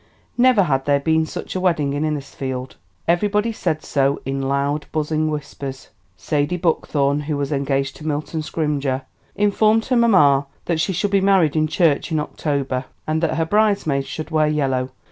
Never 0.35 0.63
had 0.63 0.85
there 0.85 0.99
been 0.99 1.27
such 1.27 1.55
a 1.55 1.59
wedding 1.59 1.93
in 1.93 2.03
Innisfield. 2.03 2.75
Everybody 3.07 3.51
said 3.51 3.83
so 3.83 4.19
in 4.25 4.41
loud, 4.41 4.87
buzzing 4.91 5.29
whispers. 5.29 5.89
Sadie 6.17 6.57
Buckthorn, 6.57 7.19
who 7.19 7.37
was 7.37 7.51
engaged 7.51 7.97
to 7.97 8.07
Milton 8.07 8.41
Scrymger, 8.41 9.03
informed 9.35 9.85
her 9.85 9.95
mamma 9.95 10.47
that 10.65 10.79
she 10.79 10.91
should 10.91 11.11
be 11.11 11.21
married 11.21 11.55
in 11.55 11.67
church 11.67 12.11
in 12.11 12.19
October, 12.19 12.85
and 13.05 13.21
that 13.21 13.35
her 13.37 13.45
bridesmaids 13.45 14.07
should 14.07 14.31
wear 14.31 14.47
yellow. 14.47 14.89